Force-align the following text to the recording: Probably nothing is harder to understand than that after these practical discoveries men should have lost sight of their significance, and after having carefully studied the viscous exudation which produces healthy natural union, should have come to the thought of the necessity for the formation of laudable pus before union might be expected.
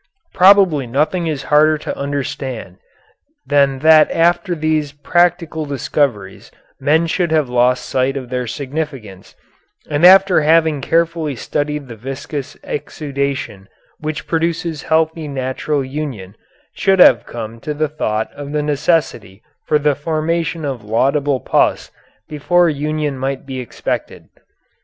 Probably 0.33 0.87
nothing 0.87 1.27
is 1.27 1.43
harder 1.53 1.77
to 1.77 1.95
understand 1.95 2.77
than 3.45 3.77
that 3.85 4.09
after 4.09 4.55
these 4.55 4.93
practical 4.93 5.67
discoveries 5.67 6.49
men 6.79 7.05
should 7.05 7.31
have 7.31 7.49
lost 7.49 7.85
sight 7.85 8.17
of 8.17 8.31
their 8.31 8.47
significance, 8.47 9.35
and 9.87 10.03
after 10.03 10.41
having 10.41 10.81
carefully 10.81 11.35
studied 11.35 11.87
the 11.87 11.95
viscous 11.95 12.57
exudation 12.63 13.67
which 13.99 14.25
produces 14.25 14.81
healthy 14.81 15.27
natural 15.27 15.85
union, 15.85 16.35
should 16.73 16.97
have 16.97 17.27
come 17.27 17.59
to 17.59 17.75
the 17.75 17.87
thought 17.87 18.31
of 18.33 18.53
the 18.53 18.63
necessity 18.63 19.43
for 19.67 19.77
the 19.77 19.93
formation 19.93 20.65
of 20.65 20.83
laudable 20.83 21.39
pus 21.39 21.91
before 22.27 22.67
union 22.67 23.19
might 23.19 23.45
be 23.45 23.59
expected. 23.59 24.29